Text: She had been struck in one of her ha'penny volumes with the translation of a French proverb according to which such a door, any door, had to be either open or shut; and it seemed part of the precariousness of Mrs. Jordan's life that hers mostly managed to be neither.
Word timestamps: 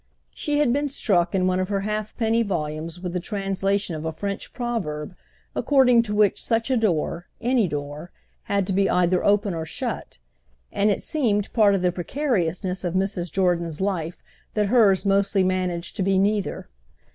She 0.33 0.57
had 0.57 0.73
been 0.73 0.89
struck 0.89 1.35
in 1.35 1.45
one 1.45 1.59
of 1.59 1.69
her 1.69 1.81
ha'penny 1.81 2.41
volumes 2.41 2.99
with 3.01 3.13
the 3.13 3.19
translation 3.19 3.95
of 3.95 4.03
a 4.03 4.11
French 4.11 4.51
proverb 4.51 5.13
according 5.55 6.01
to 6.01 6.15
which 6.15 6.43
such 6.43 6.71
a 6.71 6.75
door, 6.75 7.27
any 7.39 7.67
door, 7.67 8.09
had 8.45 8.65
to 8.65 8.73
be 8.73 8.89
either 8.89 9.23
open 9.23 9.53
or 9.53 9.63
shut; 9.63 10.17
and 10.71 10.89
it 10.89 11.03
seemed 11.03 11.53
part 11.53 11.75
of 11.75 11.83
the 11.83 11.91
precariousness 11.91 12.83
of 12.83 12.95
Mrs. 12.95 13.31
Jordan's 13.31 13.79
life 13.79 14.23
that 14.55 14.69
hers 14.69 15.05
mostly 15.05 15.43
managed 15.43 15.95
to 15.97 16.01
be 16.01 16.17
neither. 16.17 16.67